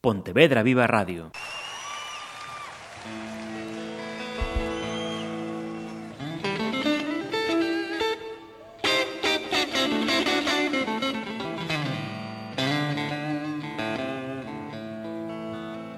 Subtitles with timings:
[0.00, 1.32] Pontevedra Viva Radio.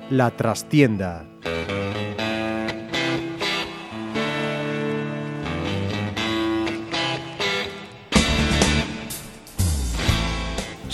[0.09, 1.30] La trastienda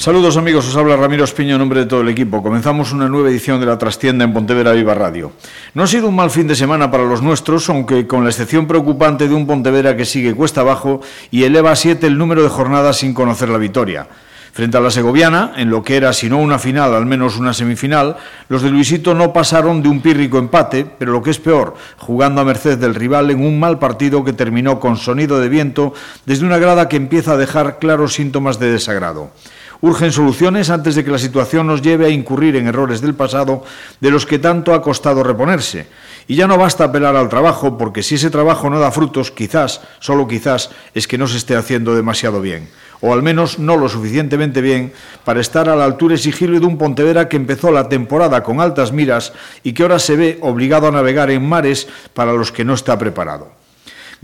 [0.06, 2.40] Saludos amigos, os habla Ramiro Espiño en nombre de todo el equipo.
[2.40, 5.32] Comenzamos una nueva edición de la trastienda en Pontevedra Viva Radio.
[5.74, 8.68] No ha sido un mal fin de semana para los nuestros, aunque con la excepción
[8.68, 11.00] preocupante de un Pontevedra que sigue cuesta abajo
[11.32, 14.06] y eleva a siete el número de jornadas sin conocer la victoria.
[14.52, 17.52] Frente a la Segoviana, en lo que era si no una final, al menos una
[17.52, 18.16] semifinal,
[18.48, 22.40] los de Luisito no pasaron de un pírrico empate, pero lo que es peor, jugando
[22.40, 25.94] a merced del rival en un mal partido que terminó con sonido de viento
[26.26, 29.32] desde una grada que empieza a dejar claros síntomas de desagrado.
[29.80, 33.64] Urgen soluciones antes de que la situación nos lleve a incurrir en errores del pasado
[34.00, 35.86] de los que tanto ha costado reponerse.
[36.26, 39.82] Y ya no basta apelar al trabajo, porque si ese trabajo no da frutos, quizás,
[40.00, 42.68] solo quizás, es que no se esté haciendo demasiado bien,
[43.00, 44.92] o al menos no lo suficientemente bien
[45.24, 48.92] para estar a la altura exigible de un Pontevedra que empezó la temporada con altas
[48.92, 52.74] miras y que ahora se ve obligado a navegar en mares para los que no
[52.74, 53.55] está preparado.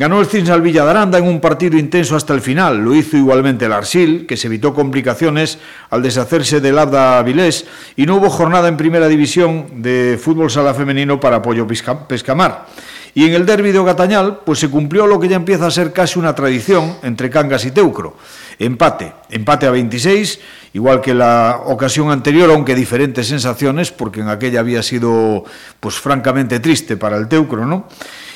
[0.03, 2.79] Ganó el Cinsal Villa de Aranda en un partido intenso hasta el final.
[2.79, 8.05] Lo hizo igualmente el Arsil, que se evitó complicaciones al deshacerse del Abda Avilés, y
[8.05, 11.69] no hubo jornada en primera división de fútbol sala femenino para apoyo
[12.09, 12.67] Pescamar.
[13.15, 15.93] Y en el derbi de Ogatañal, pues se cumplió lo que ya empieza a ser
[15.93, 18.17] casi una tradición entre Cangas y Teucro.
[18.59, 20.41] Empate, empate a 26,
[20.73, 25.45] igual que la ocasión anterior, aunque diferentes sensaciones, porque en aquella había sido
[25.79, 27.87] pues francamente triste para el Teucro, ¿no?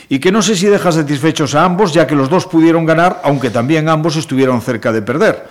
[0.08, 3.20] Y que no sé si deja satisfechos a ambos, ya que los dos pudieron ganar,
[3.24, 5.44] aunque también ambos estuvieron cerca de perder.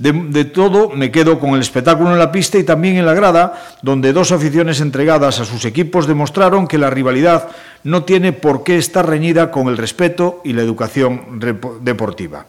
[0.00, 3.76] De, todo me quedo con el espectáculo en la pista y también en la grada,
[3.82, 7.48] donde dos aficiones entregadas a sus equipos demostraron que la rivalidad
[7.84, 11.38] no tiene por qué estar reñida con el respeto y la educación
[11.82, 12.46] deportiva.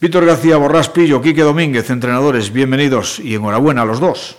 [0.00, 4.36] Víctor García Borraspi y Quique Domínguez, entrenadores, bienvenidos y enhorabuena a los dos.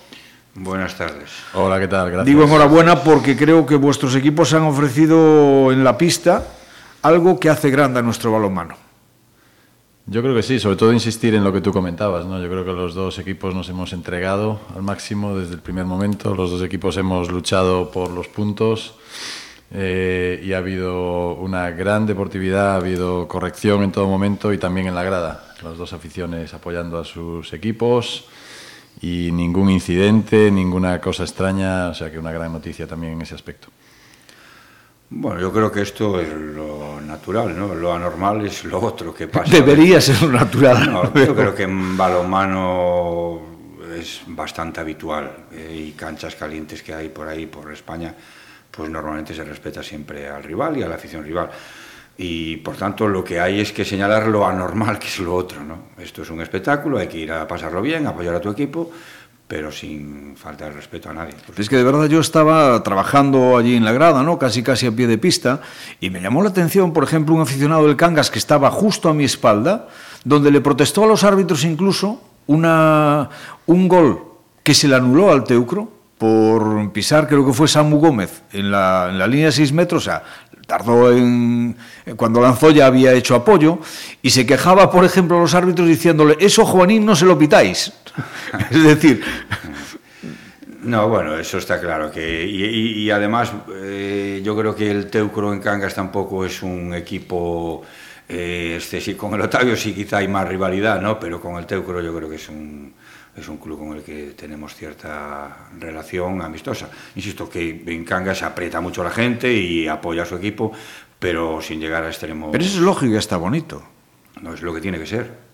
[0.60, 1.30] Buenas tardes.
[1.54, 2.10] Hola, ¿qué tal?
[2.10, 2.26] Gracias.
[2.26, 6.48] Digo enhorabuena porque creo que vuestros equipos han ofrecido en la pista
[7.02, 8.74] algo que hace grande a nuestro balonmano.
[10.06, 12.42] Yo creo que sí, sobre todo insistir en lo que tú comentabas, ¿no?
[12.42, 16.34] Yo creo que los dos equipos nos hemos entregado al máximo desde el primer momento.
[16.34, 18.94] Los dos equipos hemos luchado por los puntos
[19.70, 24.88] eh, y ha habido una gran deportividad, ha habido corrección en todo momento y también
[24.88, 25.54] en la grada.
[25.62, 28.24] Las dos aficiones apoyando a sus equipos
[29.00, 33.34] y ningún incidente, ninguna cosa extraña, o sea que una gran noticia también en ese
[33.34, 33.68] aspecto.
[35.10, 37.74] Bueno, yo creo que esto es lo natural, ¿no?
[37.74, 39.50] Lo anormal es lo otro que pasa.
[39.50, 40.92] Debería ser lo natural.
[40.92, 43.40] No, yo creo que en balonmano
[43.98, 48.14] es bastante habitual eh, y canchas calientes que hay por ahí, por España,
[48.70, 51.50] pues normalmente se respeta siempre al rival y a la afición rival
[52.20, 55.62] y por tanto lo que hay es que señalar lo anormal que es lo otro.
[55.62, 55.78] ¿no?
[55.96, 58.90] Esto es un espectáculo, hay que ir a pasarlo bien, apoyar a tu equipo,
[59.46, 61.34] pero sin falta de respeto a nadie.
[61.56, 64.36] Es que de verdad yo estaba trabajando allí en la grada, ¿no?
[64.36, 65.60] casi casi a pie de pista,
[66.00, 69.14] y me llamó la atención, por ejemplo, un aficionado del Cangas que estaba justo a
[69.14, 69.86] mi espalda,
[70.24, 73.30] donde le protestó a los árbitros incluso una,
[73.66, 74.24] un gol
[74.64, 79.06] que se le anuló al Teucro por pisar, creo que fue Samu Gómez, en la,
[79.08, 80.10] en la línea de 6 metros, o
[80.68, 81.78] tardó en
[82.16, 83.78] cuando lanzó ya había hecho apoyo
[84.20, 87.90] y se quejaba, por ejemplo, a los árbitros diciéndole, eso Juanín no se lo pitáis.
[88.70, 89.24] es decir...
[90.80, 92.10] No, bueno, eso está claro.
[92.10, 93.52] que Y, además,
[93.82, 97.82] eh, yo creo que el Teucro en Cangas tampoco es un equipo...
[98.28, 101.18] Eh, este con el Otavio sí quizá hay más rivalidad, ¿no?
[101.18, 102.94] Pero con el Teucro yo creo que es un,
[103.40, 106.90] es un club con el que tenemos cierta relación amistosa.
[107.16, 110.72] Insisto que en Cangas aprieta mucho a la gente y apoya a su equipo,
[111.18, 112.50] pero sin llegar a extremos.
[112.52, 113.82] Pero eso es lógico y está bonito.
[114.42, 115.48] No es lo que tiene que ser.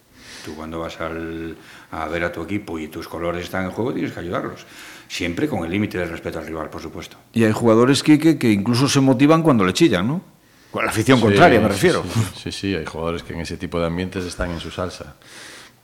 [0.44, 1.56] Tú cuando vas al,
[1.90, 4.66] a ver a tu equipo y tus colores están en juego, tienes que ayudarlos.
[5.08, 7.16] Siempre con el límite del respeto al rival, por supuesto.
[7.32, 10.20] Y hay jugadores, Quique, que incluso se motivan cuando le chillan, ¿no?
[10.70, 12.02] Con la afición sí, contraria, me refiero.
[12.02, 15.14] Sí, sí, sí, hay jugadores que en ese tipo de ambientes están en su salsa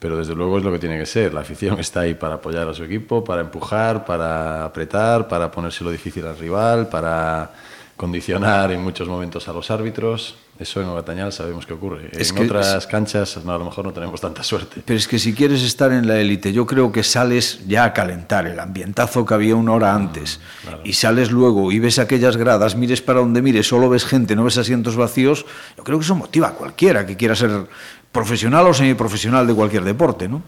[0.01, 1.35] pero desde luego es lo que tiene que ser.
[1.35, 5.91] La afición está ahí para apoyar a su equipo, para empujar, para apretar, para ponérselo
[5.91, 7.53] difícil al rival, para
[8.01, 10.35] condicionar en muchos momentos a los árbitros.
[10.59, 12.09] Eso en Ogatañal sabemos que ocurre.
[12.13, 14.81] Es en que otras canchas no, a lo mejor no tenemos tanta suerte.
[14.83, 17.93] Pero es que si quieres estar en la élite, yo creo que sales ya a
[17.93, 20.81] calentar el ambientazo que había una hora antes mm, claro.
[20.83, 24.45] y sales luego y ves aquellas gradas, mires para donde mires, solo ves gente, no
[24.45, 25.45] ves asientos vacíos.
[25.77, 27.67] Yo creo que eso motiva a cualquiera que quiera ser
[28.11, 30.43] profesional o semiprofesional de cualquier deporte, ¿no?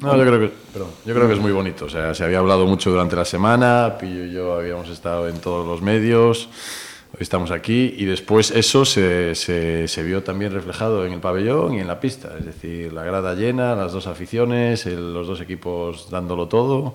[0.00, 1.84] No, yo creo que, perdón, yo creo que es muy bonito.
[1.86, 5.40] O sea, se había hablado mucho durante la semana, Pillo y yo habíamos estado en
[5.40, 6.48] todos los medios,
[7.20, 11.86] estamos aquí y después eso se, se, vio también reflejado en el pabellón y en
[11.86, 12.30] la pista.
[12.38, 16.94] Es decir, la grada llena, las dos aficiones, los dos equipos dándolo todo.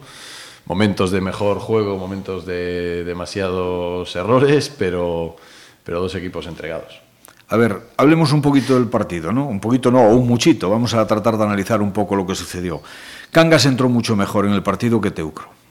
[0.66, 5.36] Momentos de mejor juego, momentos de demasiados errores, pero,
[5.84, 7.02] pero dos equipos entregados.
[7.50, 9.46] A ver, hablemos un poquito del partido, ¿no?
[9.46, 10.70] Un poquito no, un muchito.
[10.70, 12.82] Vamos a tratar de analizar un poco lo que sucedió.
[13.30, 15.63] Cangas entró mucho mejor en el partido que Teucro.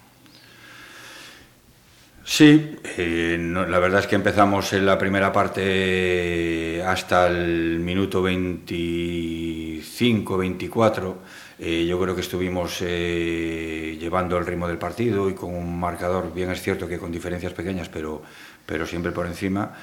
[2.34, 10.38] Sí, eh, la verdad es que empezamos en la primera parte hasta el minuto 25,
[10.38, 11.18] 24.
[11.58, 16.32] Eh, yo creo que estuvimos eh, llevando el ritmo del partido y con un marcador,
[16.32, 18.22] bien es cierto que con diferencias pequeñas, pero,
[18.64, 19.74] pero siempre por encima.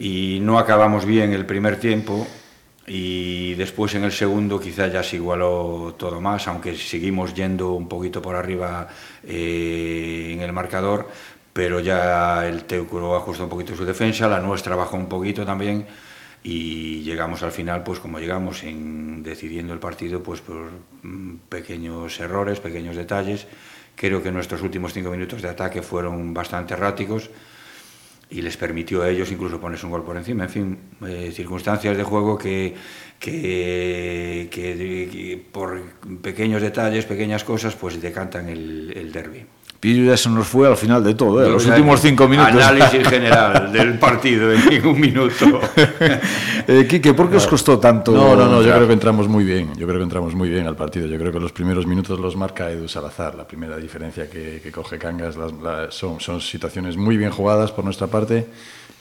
[0.00, 2.26] Y no acabamos bien el primer tiempo
[2.88, 7.88] y después en el segundo quizá ya se igualó todo más, aunque seguimos yendo un
[7.88, 8.88] poquito por arriba
[9.22, 11.08] en el marcador,
[11.52, 15.86] pero ya el Teucro ajustó un poquito su defensa, la nuestra bajó un poquito también
[16.44, 20.70] y llegamos al final pues como llegamos en decidiendo el partido pues por
[21.02, 23.46] mm, pequeños errores, pequeños detalles.
[23.94, 27.30] Creo que nuestros últimos cinco minutos de ataque fueron bastante erráticos
[28.30, 30.44] y les permitió a ellos incluso ponerse un gol por encima.
[30.44, 32.74] En fin, eh, circunstancias de juego que,
[33.20, 35.82] que, que, que, por
[36.22, 39.44] pequeños detalles, pequeñas cosas, pues decantan el, el derby.
[39.82, 41.50] Pillo ya se nos fue al final de todo, ¿eh?
[41.50, 42.54] los últimos cinco minutos.
[42.54, 45.60] Análisis general del partido en un minuto.
[46.68, 48.12] eh, Quique, ¿por qué os costó tanto?
[48.12, 49.74] No, no, no, yo creo que entramos muy bien.
[49.74, 51.08] Yo creo que entramos muy bien al partido.
[51.08, 53.34] Yo creo que los primeros minutos los marca Edu Salazar.
[53.34, 57.72] La primera diferencia que, que coge Cangas las, la, son, son situaciones muy bien jugadas
[57.72, 58.46] por nuestra parte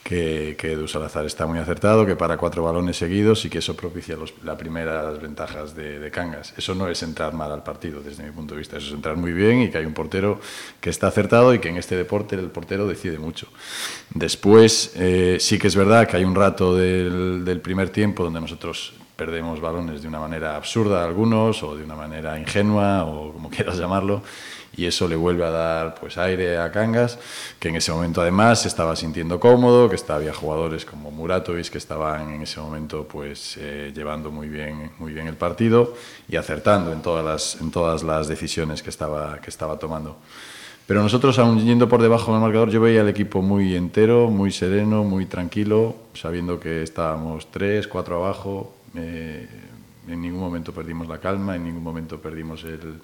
[0.03, 4.15] que, que Edu está muy acertado, que para cuatro balones seguidos y que eso propicia
[4.15, 6.53] los, las primeras ventajas de, Cangas.
[6.57, 9.15] Eso no es entrar mal al partido, desde mi punto de vista, eso es entrar
[9.15, 10.39] muy bien y que hay un portero
[10.80, 13.48] que está acertado y que en este deporte el portero decide mucho.
[14.13, 18.94] Después, eh, sí que es verdad que hay un rato del primer tiempo donde nosotros
[19.21, 23.50] perdemos balones de una manera absurda a algunos o de una manera ingenua o como
[23.56, 24.23] quieras llamarlo
[24.75, 27.19] y eso le vuelve a dar pues aire a Cangas,
[27.59, 31.69] que en ese momento además se estaba sintiendo cómodo, que está, había jugadores como Muratovic
[31.69, 35.94] que estaban en ese momento pues eh, llevando muy bien, muy bien el partido
[36.27, 40.17] y acertando en todas las, en todas las decisiones que estaba, que estaba tomando.
[40.88, 44.51] Pero nosotros, aún yendo por debajo del marcador, yo veía al equipo muy entero, muy
[44.51, 48.80] sereno, muy tranquilo, sabiendo que estábamos tres, cuatro abajo.
[48.95, 49.47] Eh,
[50.07, 53.01] en ningún momento perdimos la calma, en ningún momento perdimos el,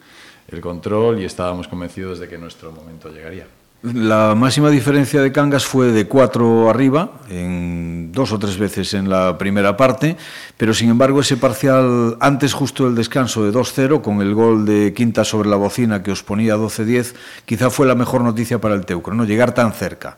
[0.48, 3.45] el control y estábamos convencidos de que nuestro momento llegaría.
[3.84, 9.07] La máxima diferencia de Cangas fue de cuatro arriba, en dos o tres veces en
[9.07, 10.18] la primera parte,
[10.57, 14.94] pero sin embargo ese parcial antes justo del descanso de 2-0, con el gol de
[14.95, 17.13] Quinta sobre la bocina que os ponía 12-10,
[17.45, 19.25] quizá fue la mejor noticia para el Teucro, ¿no?
[19.25, 20.18] llegar tan cerca.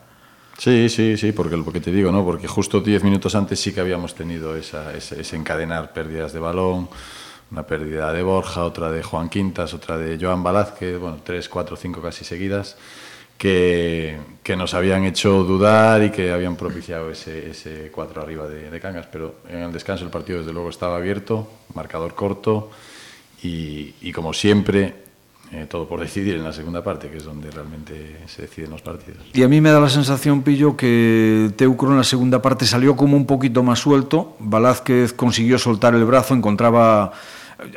[0.60, 2.22] Sí, sí, sí, porque lo que te digo, ¿no?
[2.22, 6.38] porque justo diez minutos antes sí que habíamos tenido esa, ese, ese encadenar pérdidas de
[6.38, 6.90] balón,
[7.50, 11.76] una pérdida de Borja, otra de Juan Quintas, otra de Joan Balázquez, bueno, tres, cuatro,
[11.76, 12.76] cinco casi seguidas,
[13.38, 18.80] que, que nos habían hecho dudar y que habían propiciado ese, ese cuatro arriba de,
[18.80, 19.06] Cangas.
[19.06, 22.70] Pero en el descanso el partido desde luego estaba abierto, marcador corto
[23.42, 25.09] y como siempre
[25.52, 28.82] eh, todo por decidir en la segunda parte, que es donde realmente se deciden los
[28.82, 29.18] partidos.
[29.32, 32.94] Y a mí me da la sensación, Pillo, que Teucro en la segunda parte salió
[32.94, 37.12] como un poquito más suelto, Balázquez consiguió soltar el brazo, encontraba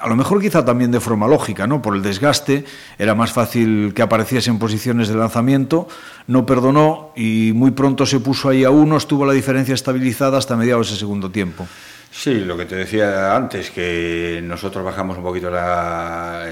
[0.01, 1.81] a lo mejor quizá también de forma lógica, ¿no?
[1.81, 2.65] Por el desgaste,
[2.97, 5.87] era más fácil que apareciese en posiciones de lanzamiento,
[6.27, 10.55] no perdonó y muy pronto se puso ahí a uno, estuvo la diferencia estabilizada hasta
[10.55, 11.67] mediados de segundo tiempo.
[12.15, 16.47] Sí, lo que te decía antes, que nosotros bajamos un poquito la,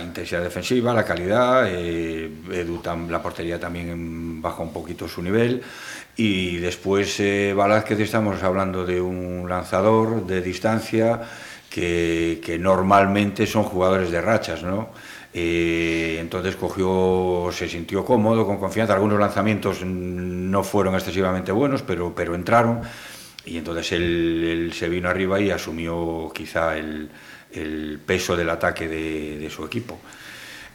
[0.00, 5.60] intensidad defensiva, la calidad, eh, Edu la portería también baja un poquito su nivel
[6.16, 11.20] y después eh, Balázquez estamos hablando de un lanzador de distancia,
[11.68, 14.90] que, normalmente son jugadores de rachas, ¿no?
[15.34, 18.94] Eh, entonces cogió, se sintió cómodo, con confianza.
[18.94, 22.82] Algunos lanzamientos no fueron excesivamente buenos, pero entraron.
[23.46, 27.08] Y entonces él, se vino arriba y asumió quizá el,
[28.06, 29.98] peso del ataque de, de su equipo.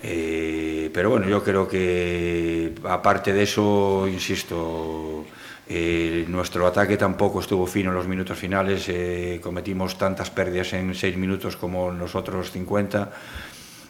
[0.04, 5.26] Eh, pero bueno, yo creo que aparte de eso, insisto,
[5.68, 10.94] Eh, nuestro ataque tampoco estuvo fino en los minutos finales, eh, cometimos tantas pérdidas en
[10.94, 13.12] seis minutos como nosotros 50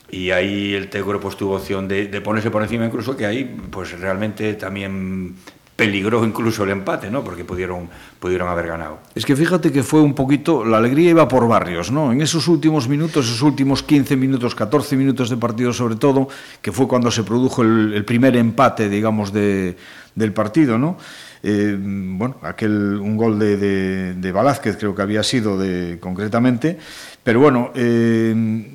[0.09, 3.43] y ahí el Tegro pues tuvo opción de, de, ponerse por encima incluso que ahí
[3.69, 5.35] pues realmente también
[5.75, 7.23] peligró incluso el empate, ¿no?
[7.23, 7.89] Porque pudieron,
[8.19, 8.99] pudieron haber ganado.
[9.13, 12.13] Es que fíjate que fue un poquito, la alegría iba por barrios, ¿no?
[12.13, 16.29] En esos últimos minutos, esos últimos 15 minutos, 14 minutos de partido sobre todo,
[16.61, 19.75] que fue cuando se produjo el, primer empate, digamos, de,
[20.15, 20.97] del partido, ¿no?
[21.43, 26.79] Eh, bueno, aquel un gol de, de, de, Velázquez creo que había sido de, concretamente,
[27.21, 28.33] pero bueno, eh,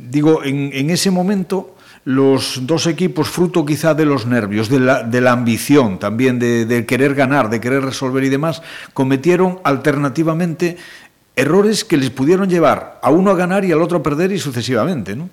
[0.09, 5.21] digo, en ese momento los dos equipos, fruto quizá de los nervios, de la, de
[5.21, 8.63] la ambición, también de, de, querer ganar, de querer resolver y demás,
[8.95, 10.79] cometieron alternativamente
[11.37, 14.39] errores que les pudieron llevar a uno a ganar y al otro a perder y
[14.39, 15.29] sucesivamente, ¿no?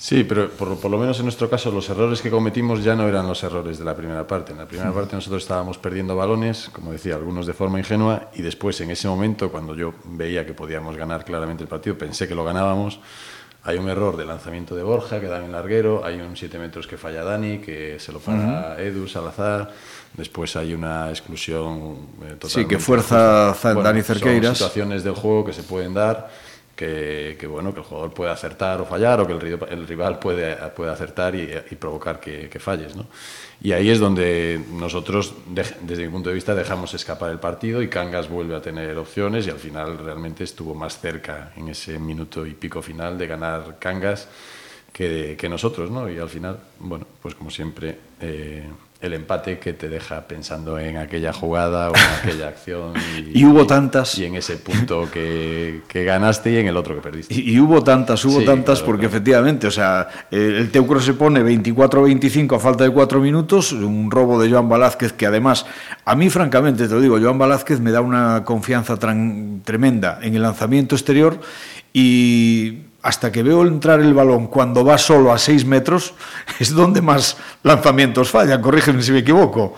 [0.00, 3.08] Sí, pero por, por, lo menos en nuestro caso los errores que cometimos ya no
[3.08, 4.52] eran los errores de la primera parte.
[4.52, 8.42] En la primera parte nosotros estábamos perdiendo balones, como decía, algunos de forma ingenua, y
[8.42, 12.36] después en ese momento, cuando yo veía que podíamos ganar claramente el partido, pensé que
[12.36, 13.00] lo ganábamos,
[13.64, 16.86] hay un error de lanzamiento de Borja que da en larguero, hay un 7 metros
[16.86, 18.80] que falla Dani, que se lo para uh -huh.
[18.80, 19.70] Edu Salazar,
[20.14, 22.50] después hay una exclusión eh, total.
[22.50, 24.58] Sí, que fuerza bueno, Dani Cerqueiras.
[24.58, 26.30] Son situaciones del juego que se pueden dar
[26.78, 30.20] que, que, bueno, que el jugador puede acertar o fallar o que el, el rival
[30.20, 32.94] puede, puede acertar y, y provocar que, que, falles.
[32.94, 33.06] ¿no?
[33.60, 37.82] Y ahí es donde nosotros, de, desde mi punto de vista, dejamos escapar el partido
[37.82, 41.98] y Cangas vuelve a tener opciones y al final realmente estuvo más cerca en ese
[41.98, 44.28] minuto y pico final de ganar Cangas
[44.92, 45.90] que, que nosotros.
[45.90, 46.08] ¿no?
[46.08, 47.98] Y al final, bueno, pues como siempre...
[48.20, 48.68] Eh,
[49.00, 52.94] el empate que te deja pensando en aquella jugada o en aquella acción.
[53.16, 54.18] Y, y hubo tantas.
[54.18, 57.32] Y, en ese punto que, que, ganaste y en el otro que perdiste.
[57.32, 59.16] Y, y hubo tantas, hubo sí, tantas, claro, porque claro.
[59.16, 64.40] efectivamente, o sea, el Teucro se pone 24-25 a falta de cuatro minutos, un robo
[64.40, 65.66] de Joan Velázquez que además,
[66.04, 70.42] a mí francamente te lo digo, Joan Velázquez me da una confianza tremenda en el
[70.42, 71.40] lanzamiento exterior
[71.92, 76.14] y hasta que veo entrar el balón cuando va solo a 6 metros,
[76.58, 79.74] es donde más lanzamientos fallan, corrígeme si me equivoco.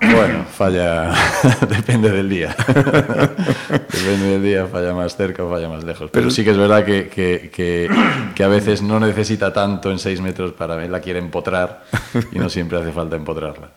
[0.00, 1.14] Bueno, falla,
[1.68, 2.54] depende del día.
[2.68, 6.10] depende del día, falla más cerca o falla más lejos.
[6.10, 7.88] Pero, Pero sí que es verdad que, que, que,
[8.34, 11.84] que, a veces no necesita tanto en 6 metros para ver, la quiere empotrar
[12.32, 13.70] y no siempre hace falta empotrarla.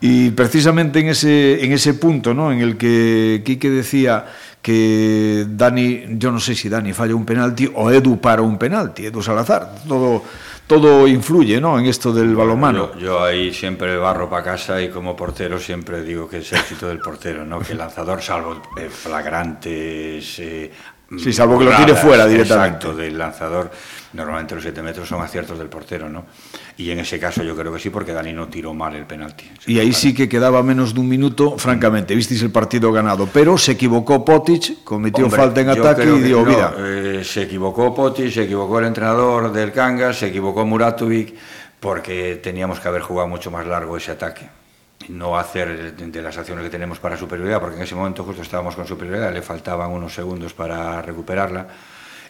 [0.00, 2.52] Y precisamente en ese, en ese punto, ¿no?
[2.52, 4.26] en el que Quique decía
[4.62, 9.06] que Dani, yo no sé si Dani falla un penalti o Edu para un penalti,
[9.06, 10.22] Edu Salazar, todo,
[10.68, 11.78] todo influye ¿no?
[11.80, 12.92] en esto del balomano.
[12.94, 16.86] Yo, yo, ahí siempre barro para casa y como portero siempre digo que es éxito
[16.86, 17.58] del portero, ¿no?
[17.58, 20.70] que el lanzador, salvo flagrantes, eh,
[21.18, 22.76] Sí, salvo que lo tire fuera directamente.
[22.76, 23.70] Exacto, del lanzador.
[24.12, 26.26] Normalmente los 7 metros son aciertos del portero, ¿no?
[26.76, 29.50] Y en ese caso yo creo que sí, porque Dani no tiró mal el penalti.
[29.66, 33.28] Y ahí sí que quedaba menos de un minuto, francamente, visteis el partido ganado.
[33.32, 36.74] Pero se equivocó Potic, cometió Hombre, falta en ataque y dio no, vida.
[36.78, 41.34] Eh, se equivocó Potic, se equivocó el entrenador del Cangas, se equivocó Muratovic,
[41.80, 44.61] porque teníamos que haber jugado mucho más largo ese ataque
[45.08, 48.76] no hacer de las acciones que tenemos para superioridad, porque en ese momento justo estábamos
[48.76, 51.68] con superioridad, le faltaban unos segundos para recuperarla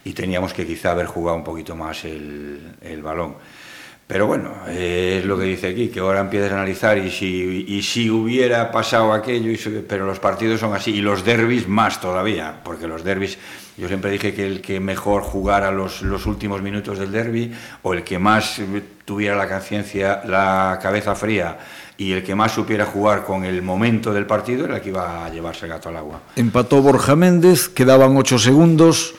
[0.04, 3.36] y teníamos que quizá haber jugado un poquito más el, el balón.
[4.12, 7.64] Pero bueno, eh, es lo que dice aquí, que ahora empiezas a analizar y si,
[7.66, 9.56] y si hubiera pasado aquello,
[9.88, 13.38] pero los partidos son así, y los derbis más todavía, porque los derbis,
[13.76, 17.52] yo siempre dije que el que mejor jugara los, los últimos minutos del derby,
[17.82, 18.60] o el que más
[19.04, 21.58] tuviera la conciencia, la cabeza fría,
[21.96, 25.24] y el que más supiera jugar con el momento del partido era el que iba
[25.24, 26.20] a llevarse el gato al agua.
[26.36, 29.14] Empató Borja Méndez, quedaban ocho segundos,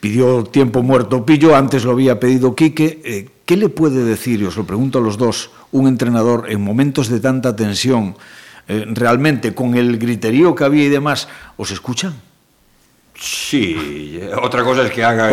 [0.00, 3.00] pidió tiempo muerto Pillo, antes lo había pedido Quique.
[3.04, 6.62] Eh, ¿Qué le puede decir, y os lo pregunto a los dos, un entrenador en
[6.62, 8.14] momentos de tanta tensión,
[8.68, 12.27] eh, realmente con el griterío que había y demás, ¿os escuchan?
[13.20, 15.32] Sí, otra cosa es que hagan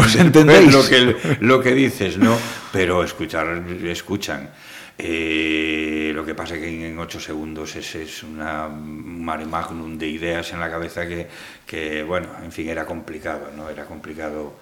[0.71, 2.35] lo que, lo que dices, ¿no?
[2.71, 4.49] Pero escuchar, escuchan.
[4.97, 10.07] Eh, lo que pasa es que en ocho segundos es, es una mare magnum de
[10.07, 11.27] ideas en la cabeza que,
[11.65, 13.69] que, bueno, en fin, era complicado, ¿no?
[13.69, 14.53] Era complicado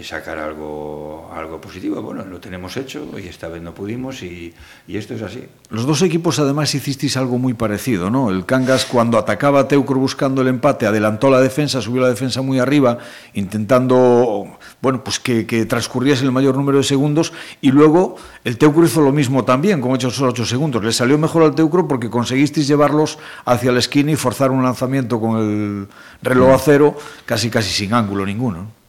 [0.00, 2.00] sacar algo, algo positivo.
[2.00, 4.54] Bueno, lo tenemos hecho y esta vez no pudimos y,
[4.88, 5.44] y, esto es así.
[5.68, 8.30] Los dos equipos además hicisteis algo muy parecido, ¿no?
[8.30, 12.40] El Cangas cuando atacaba a Teucro buscando el empate adelantó la defensa, subió la defensa
[12.40, 12.98] muy arriba,
[13.34, 18.86] intentando, bueno, pues que, que transcurriese el mayor número de segundos y luego el Teucro
[18.86, 20.82] hizo lo mismo también con esos ocho segundos.
[20.82, 25.18] Le salió mejor al Teucro porque conseguisteis llevarlos hacia la esquina y forzar un lanzamiento
[25.18, 25.88] con el
[26.22, 28.58] reloj a cero casi casi sin ángulo ninguno.
[28.58, 28.82] ¿no?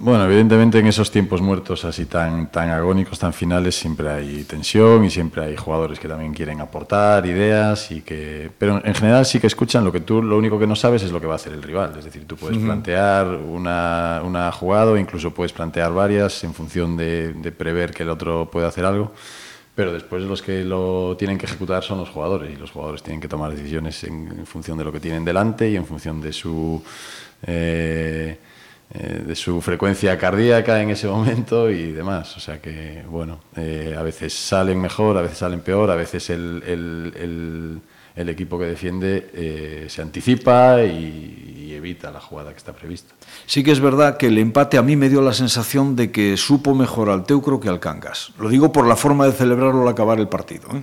[0.00, 5.04] Bueno, evidentemente en esos tiempos muertos así tan, tan agónicos, tan finales, siempre hay tensión
[5.04, 8.50] y siempre hay jugadores que también quieren aportar ideas y que...
[8.58, 11.12] Pero en general sí que escuchan lo que tú, lo único que no sabes es
[11.12, 11.94] lo que va a hacer el rival.
[11.96, 12.64] Es decir, tú puedes uh -huh.
[12.64, 18.02] plantear una, una jugada o incluso puedes plantear varias en función de, de prever que
[18.02, 19.12] el otro puede hacer algo
[19.74, 23.20] pero después los que lo tienen que ejecutar son los jugadores y los jugadores tienen
[23.20, 26.82] que tomar decisiones en, función de lo que tienen delante y en función de su
[27.46, 28.38] eh,
[28.94, 32.36] eh, de su frecuencia cardíaca en ese momento y demás.
[32.36, 36.28] O sea que, bueno, eh, a veces salen mejor, a veces salen peor, a veces
[36.28, 37.80] el, el,
[38.16, 43.14] equipo que defiende se anticipa y, y evita la jugada que está prevista.
[43.46, 46.36] Sí que es verdad que el empate a mí me dio la sensación de que
[46.36, 48.32] supo mejor al Teucro que al Cangas.
[48.38, 50.68] Lo digo por la forma de celebrarlo al acabar el partido.
[50.74, 50.82] ¿eh?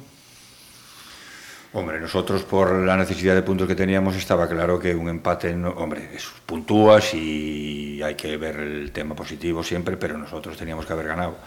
[1.74, 5.69] Hombre, nosotros por la necesidad de puntos que teníamos estaba claro que un empate, no,
[5.69, 10.93] hombre, es, puntúas y hay que ver el tema positivo siempre, pero nosotros teníamos que
[10.93, 11.38] haber ganado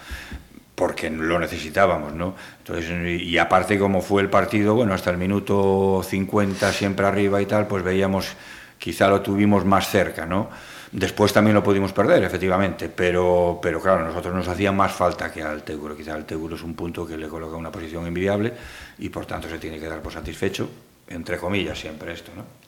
[0.75, 2.35] porque lo necesitábamos, ¿no?
[2.59, 7.45] Entonces, y aparte como fue el partido, bueno, hasta el minuto 50 siempre arriba y
[7.45, 8.33] tal, pues veíamos,
[8.79, 10.49] quizá lo tuvimos más cerca, ¿no?
[10.91, 15.41] Después también lo pudimos perder, efectivamente, pero, pero claro, nosotros nos hacía más falta que
[15.41, 15.95] al Teguro.
[15.95, 18.53] Quizá el Teguro es un punto que le coloca una posición envidiable
[18.99, 20.69] y por tanto se tiene que dar por satisfecho,
[21.07, 22.62] entre comillas siempre esto, ¿no?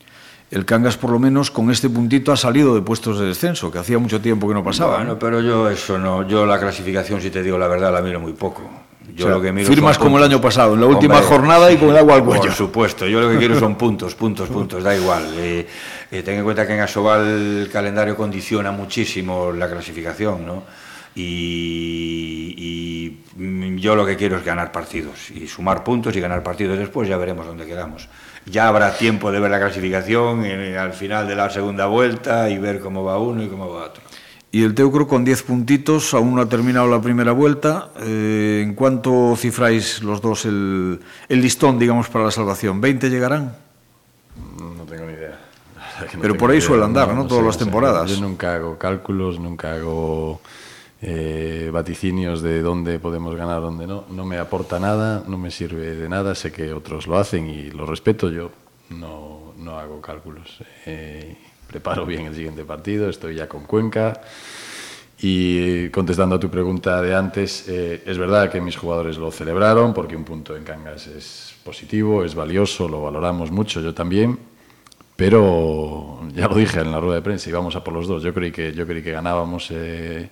[0.51, 3.79] El Cangas, por lo menos, con este puntito ha salido de puestos de descenso, que
[3.79, 4.97] hacía mucho tiempo que no pasaba.
[4.97, 8.19] Bueno, pero yo eso no, yo la clasificación, si te digo la verdad, la miro
[8.19, 8.61] muy poco.
[9.15, 11.89] Yo lo que miro firmas como el año pasado, en la última jornada y con
[11.89, 12.43] el agua al cuello.
[12.43, 15.23] Por supuesto, yo lo que quiero son puntos, puntos, puntos, da igual.
[15.35, 15.67] Eh,
[16.11, 20.63] eh, ten en cuenta que en Asobal el calendario condiciona muchísimo la clasificación, ¿no?
[21.15, 26.77] Y, y, yo lo que quiero es ganar partidos y sumar puntos y ganar partidos
[26.77, 28.09] después, ya veremos dónde quedamos.
[28.45, 32.57] Ya habrá tiempo de ver la clasificación eh, al final de la segunda vuelta y
[32.59, 34.03] ver cómo va uno y cómo va otro.
[34.51, 37.89] Y el Teucro con 10 puntitos, aún no ha terminado la primera vuelta.
[37.99, 42.81] Eh, ¿En cuánto cifráis los dos el, el, listón, digamos, para la salvación?
[42.81, 43.55] ¿20 llegarán?
[44.57, 45.39] No tengo ni idea.
[46.13, 46.67] No Pero por ahí idea.
[46.67, 47.15] suele andar, ¿no?
[47.15, 48.11] no, no Todas sé, las temporadas.
[48.11, 50.39] Yo nunca hago cálculos, nunca hago
[51.01, 54.05] eh, vaticinios de dónde podemos ganar, dónde no.
[54.09, 56.35] No me aporta nada, no me sirve de nada.
[56.35, 58.29] Sé que otros lo hacen y lo respeto.
[58.29, 58.51] Yo
[58.89, 60.59] no, no hago cálculos.
[60.85, 61.35] Eh,
[61.67, 64.21] preparo bien el siguiente partido, estoy ya con Cuenca.
[65.21, 69.93] Y contestando a tu pregunta de antes, eh, es verdad que mis jugadores lo celebraron
[69.93, 74.37] porque un punto en Cangas es positivo, es valioso, lo valoramos mucho, yo también.
[75.15, 78.21] Pero ya lo dije en la rueda de prensa, íbamos a por los dos.
[78.23, 80.29] Yo creí que, yo creí que ganábamos eh,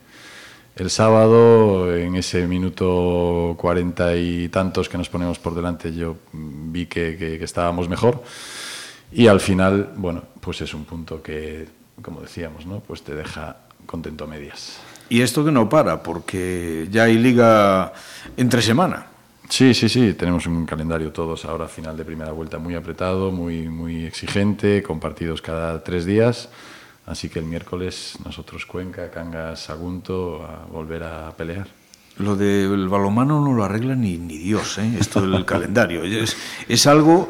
[0.75, 6.87] el sábado, en ese minuto cuarenta y tantos que nos ponemos por delante, yo vi
[6.87, 8.23] que, que, que estábamos mejor.
[9.11, 11.67] Y al final, bueno, pues es un punto que,
[12.01, 12.79] como decíamos, ¿no?
[12.79, 14.79] pues te deja contento a medias.
[15.09, 17.93] Y esto que no para, porque ya hay liga
[18.35, 19.07] entre semana.
[19.49, 23.69] Sí, sí, sí, tenemos un calendario todos ahora final de primera vuelta muy apretado, muy,
[23.69, 26.49] muy exigente, con partidos cada tres días.
[27.05, 31.67] Así que el miércoles nosotros Cuenca, Cangas, Sagunto a volver a pelear.
[32.17, 34.97] Lo del balomano no lo arregla ni, ni Dios, ¿eh?
[34.99, 36.03] esto del calendario.
[36.03, 36.37] Es,
[36.67, 37.29] es, algo,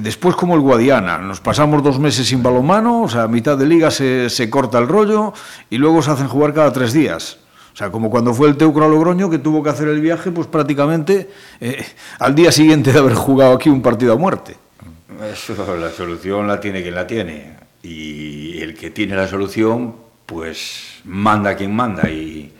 [0.00, 3.66] después como el Guadiana, nos pasamos dos meses sin balomano, o sea, a mitad de
[3.66, 5.34] liga se, se corta el rollo
[5.68, 7.38] y luego se hacen jugar cada tres días.
[7.74, 10.32] O sea, como cuando fue el Teucro a Logroño, que tuvo que hacer el viaje,
[10.32, 11.30] pues prácticamente
[11.60, 11.86] eh,
[12.18, 14.56] al día siguiente de haber jugado aquí un partido a muerte.
[15.32, 17.67] Eso, la solución la tiene quien la tiene.
[17.88, 19.94] Y el que tiene la solución,
[20.26, 22.10] pues manda quien manda.
[22.10, 22.52] Y,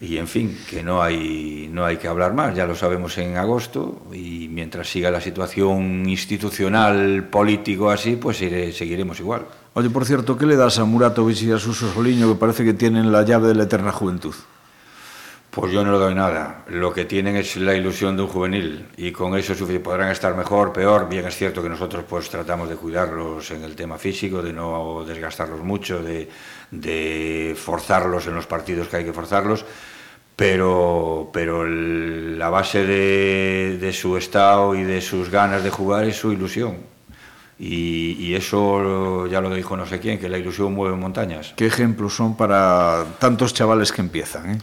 [0.00, 3.36] y en fin, que no hay, no hay que hablar más, ya lo sabemos en
[3.36, 9.46] agosto y mientras siga la situación institucional, político así, pues seguiremos igual.
[9.74, 12.74] Oye, por cierto, ¿qué le das a Muratovich y a Suso Soliño que parece que
[12.74, 14.34] tienen la llave de la eterna juventud?
[15.54, 16.64] Pues yo no le doy nada.
[16.66, 20.72] Lo que tienen es la ilusión de un juvenil y con eso podrán estar mejor,
[20.72, 21.08] peor.
[21.08, 25.04] Bien es cierto que nosotros pues tratamos de cuidarlos en el tema físico, de no
[25.06, 29.64] desgastarlos mucho, de, forzarlos en los partidos que hay que forzarlos,
[30.34, 36.32] pero, pero la base de, su estado y de sus ganas de jugar es su
[36.32, 36.78] ilusión.
[37.56, 41.54] Y, y, eso ya lo dijo no sé quién, que la ilusión mueve montañas.
[41.56, 44.50] ¿Qué ejemplos son para tantos chavales que empiezan?
[44.50, 44.58] Eh?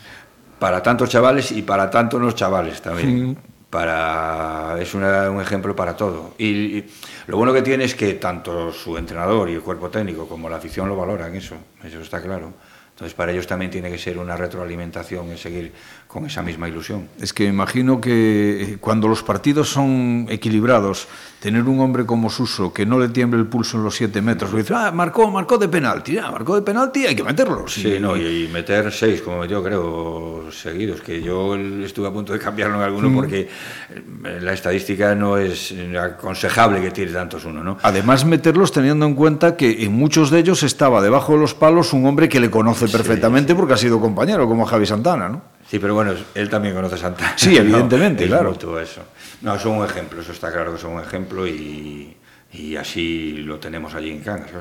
[0.62, 3.36] Para tantos chavales y para tantos los chavales también.
[3.36, 3.50] Sí.
[3.68, 6.36] Para, es una, un ejemplo para todo.
[6.38, 6.92] Y, y,
[7.26, 10.58] lo bueno que tiene es que tanto su entrenador y el cuerpo técnico como la
[10.58, 12.54] afición lo valoran, eso, eso está claro.
[13.02, 15.72] Entonces, para ellos también tiene que ser una retroalimentación y seguir
[16.08, 17.10] con esa misma ilusión.
[17.20, 21.08] Es que imagino que eh, cuando los partidos son equilibrados,
[21.40, 24.56] tener un hombre como Suso que no le tiemble el pulso en los siete metros,
[24.56, 27.68] dice, ah, marcó, marcó de penalti, ah, marcó de penalti, hay que meterlo.
[27.68, 32.34] Sí, no, y, y, meter seis, como yo creo, seguidos, que yo estuve a punto
[32.34, 33.16] de cambiarlo en alguno mm.
[33.16, 37.80] porque eh, la estadística no es aconsejable que tire tantos uno, ¿no?
[37.82, 41.94] Además, meterlos teniendo en cuenta que en muchos de ellos estaba debajo de los palos
[41.94, 45.42] un hombre que le conoce perfectamente sí, porque ha sido compañero, como Javi Santana, ¿no?
[45.70, 47.34] Sí, pero bueno, él también conoce Santana.
[47.36, 48.30] Sí, evidentemente, ¿no?
[48.30, 48.50] claro.
[48.52, 49.02] Mutuo eso.
[49.42, 52.16] No, son un ejemplo, eso está claro que son un ejemplo y,
[52.54, 54.52] y así lo tenemos allí en Cangas.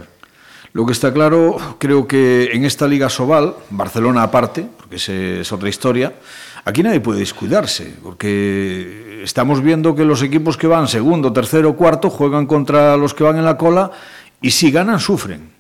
[0.73, 5.69] Lo que está claro, creo que en esta Liga Sobal, Barcelona aparte, porque es otra
[5.69, 6.13] historia,
[6.65, 12.09] aquí nadie puede descuidarse, porque estamos viendo que los equipos que van segundo, tercero, cuarto
[12.09, 13.91] juegan contra los que van en la cola
[14.41, 15.51] y si ganan, sufren.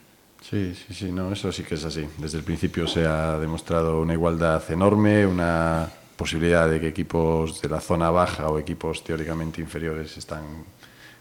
[0.50, 2.04] Sí, sí, sí, no, eso sí que es así.
[2.18, 7.68] Desde el principio se ha demostrado una igualdad enorme, una posibilidad de que equipos de
[7.68, 10.42] la zona baja o equipos teóricamente inferiores están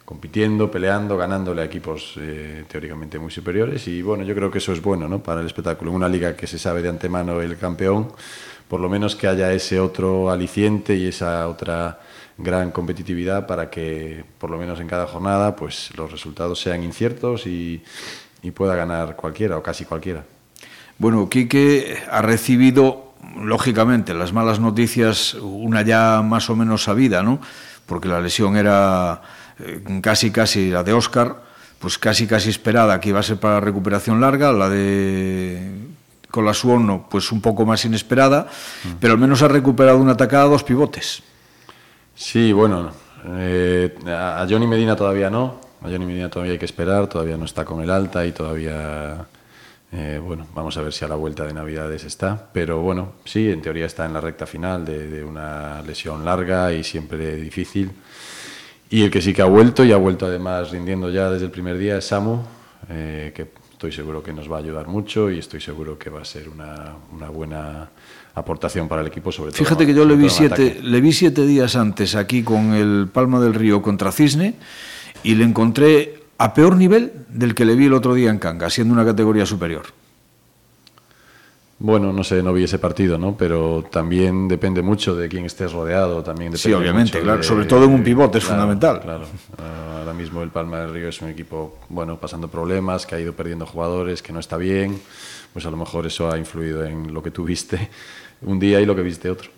[0.04, 4.74] compitiendo, peleando, ganándole a equipos eh, teóricamente muy superiores y bueno, yo creo que eso
[4.74, 5.22] es bueno ¿no?
[5.22, 5.92] para el espectáculo.
[5.92, 8.12] En una liga que se sabe de antemano el campeón,
[8.68, 12.00] por lo menos que haya ese otro aliciente y esa otra
[12.36, 17.46] gran competitividad para que por lo menos en cada jornada pues los resultados sean inciertos
[17.46, 17.84] y,
[18.42, 20.24] y pueda ganar cualquiera o casi cualquiera.
[20.98, 27.40] Bueno, Quique ha recibido, lógicamente, las malas noticias, una ya más o menos sabida, ¿no?
[27.86, 29.22] Porque la lesión era
[29.60, 31.42] eh, casi, casi la de Oscar,
[31.80, 35.72] pues casi, casi esperada, que iba a ser para recuperación larga, la de
[36.30, 38.48] Colasuono, pues un poco más inesperada,
[39.00, 41.24] pero al menos ha recuperado una atacada a dos pivotes.
[42.14, 42.92] Sí, bueno,
[43.26, 47.46] eh, a Johnny Medina todavía no, a Johnny Medina todavía hay que esperar, todavía no
[47.46, 49.26] está con el alta y todavía,
[49.92, 52.50] eh, bueno, vamos a ver si a la vuelta de Navidades está.
[52.52, 56.74] Pero bueno, sí, en teoría está en la recta final de, de una lesión larga
[56.74, 57.92] y siempre difícil.
[58.90, 61.52] Y el que sí que ha vuelto y ha vuelto además rindiendo ya desde el
[61.52, 62.40] primer día es Samu,
[62.90, 66.22] eh, que estoy seguro que nos va a ayudar mucho y estoy seguro que va
[66.22, 67.90] a ser una, una buena
[68.34, 69.60] aportación para el equipo, sobre todo.
[69.60, 73.40] Fíjate que yo le vi, siete, le vi siete días antes aquí con el Palma
[73.40, 74.56] del Río contra Cisne
[75.24, 78.74] y le encontré a peor nivel del que le vi el otro día en Cangas,
[78.74, 79.84] siendo una categoría superior.
[81.82, 83.38] Bueno, no sé, no vi ese partido, ¿no?
[83.38, 87.44] Pero también depende mucho de quién estés rodeado, también depende Sí, obviamente, mucho claro, de-
[87.44, 89.02] sobre todo en un pivote es claro, fundamental.
[89.02, 89.26] Claro,
[89.58, 93.20] Ah, ahora mismo el Palma del Río es un equipo, bueno, pasando problemas, que ha
[93.22, 95.00] ido perdiendo jugadores, que no está bien,
[95.54, 97.90] pues a lo mejor eso ha influido en lo que tú viste
[98.42, 99.50] un día y lo que viste otro.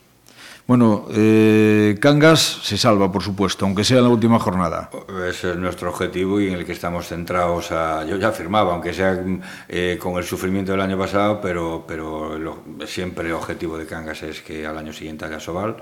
[0.68, 4.90] Bueno, eh, Cangas se salva, por supuesto, aunque sea en la última jornada.
[5.30, 7.72] Ese es nuestro objetivo y en el que estamos centrados.
[7.72, 9.20] A, yo ya firmaba, aunque sea
[9.68, 14.24] eh, con el sufrimiento del año pasado, pero, pero lo- siempre el objetivo de Cangas
[14.24, 15.76] es que al año siguiente haya Sobal.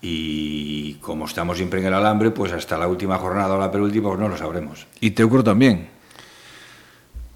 [0.00, 4.08] Y como estamos siempre en el alambre, pues hasta la última jornada o la penúltima,
[4.08, 4.86] pues no lo sabremos.
[5.00, 5.88] Y Teucro también.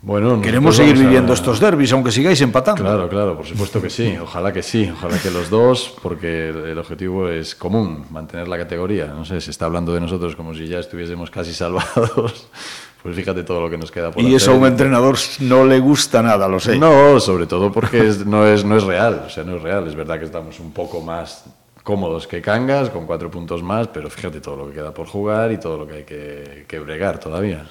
[0.02, 2.82] Bueno, Queremos seguir a- viviendo estos derbis, aunque sigáis empatando.
[2.82, 4.16] Claro, claro, por supuesto que sí.
[4.22, 4.88] Ojalá que sí.
[4.92, 9.06] Ojalá que los dos, porque el objetivo es común, mantener la categoría.
[9.06, 12.48] No sé, se está hablando de nosotros como si ya estuviésemos casi salvados.
[13.02, 15.78] Pues fíjate todo lo que nos queda por Y eso a un entrenador no le
[15.78, 16.76] gusta nada, lo sé.
[16.76, 19.22] No, sobre todo porque es- no, es, no es real.
[19.28, 19.86] O sea, no es real.
[19.86, 21.44] Es verdad que estamos un poco más
[21.84, 25.52] cómodos que Cangas, con cuatro puntos más, pero fíjate todo lo que queda por jugar
[25.52, 27.64] y todo lo que hay que, que bregar todavía.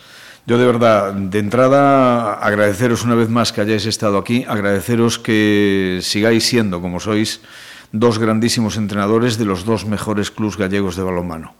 [0.47, 5.99] Yo de verdad, de entrada, agradeceros una vez más que hayáis estado aquí, agradeceros que
[6.03, 7.41] sigáis siendo, como sois,
[7.91, 11.55] dos grandísimos entrenadores de los dos mejores clubes gallegos de balonmano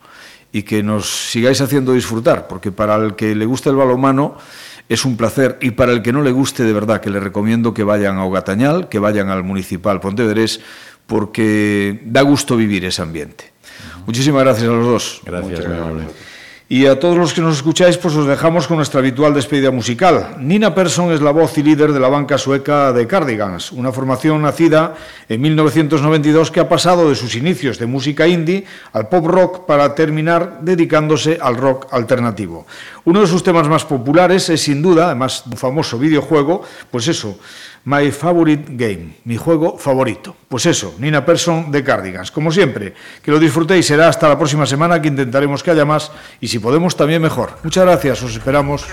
[0.52, 4.38] y que nos sigáis haciendo disfrutar, porque para el que le gusta el balonmano
[4.88, 7.74] es un placer y para el que no le guste, de verdad, que le recomiendo
[7.74, 10.62] que vayan a Ogatañal, que vayan al Municipal Pontevedrés,
[11.08, 13.52] porque da gusto vivir ese ambiente.
[14.06, 15.22] Muchísimas gracias a los dos.
[15.26, 16.04] Gracias, muy amable.
[16.68, 20.38] Y a todos los que nos escucháis, pues os dejamos con nuestra habitual despedida musical.
[20.40, 24.42] Nina Persson es la voz y líder de la banca sueca de Cardigans, una formación
[24.42, 24.96] nacida
[25.30, 29.94] en 1992 que ha pasado de sus inicios de música indie al pop rock para
[29.94, 32.66] terminar dedicándose al rock alternativo.
[33.04, 37.08] Uno de sus temas más populares es sin duda, además de un famoso videojuego, pues
[37.08, 37.38] eso,
[37.86, 40.36] My Favorite Game, mi juego favorito.
[40.50, 42.32] Pues eso, Nina Persson de Cardigans.
[42.32, 46.12] Como siempre, que lo disfrutéis, será hasta la próxima semana que intentaremos que haya más
[46.56, 47.50] si podemos también mejor.
[47.64, 48.86] Muchas gracias, os esperamos.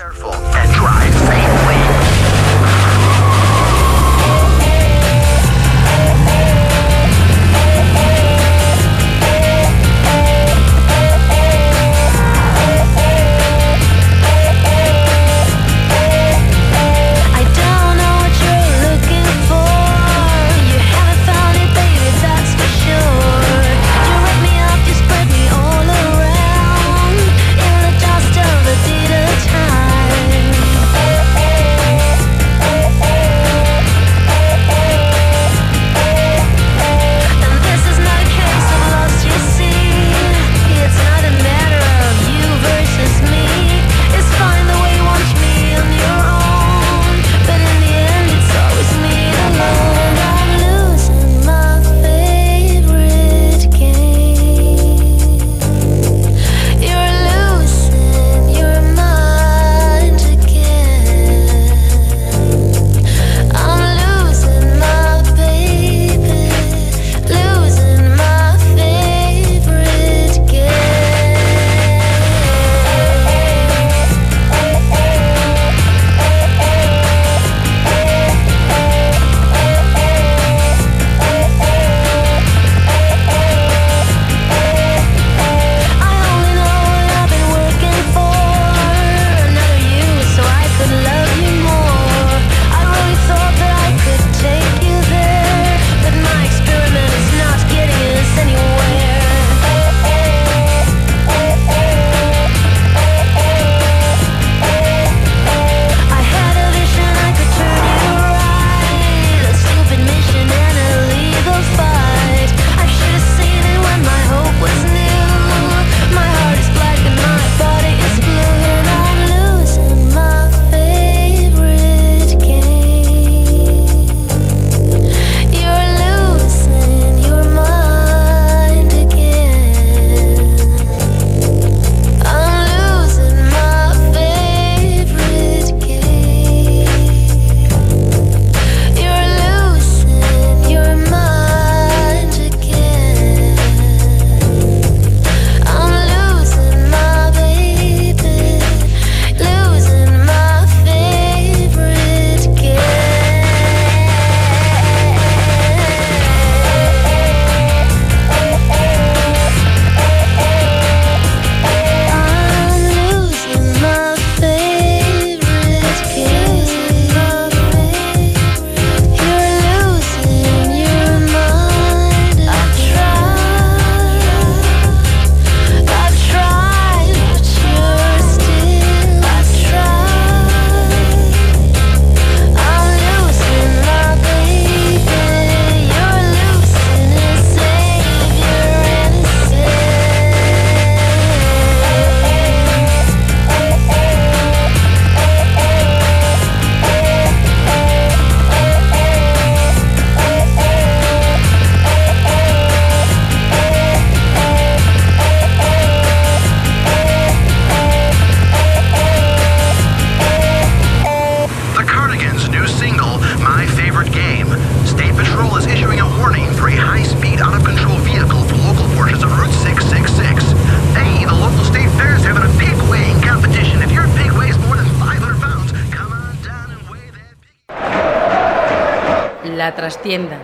[230.03, 230.37] La trastienda.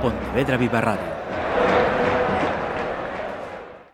[0.00, 0.93] Pontevedra Viva.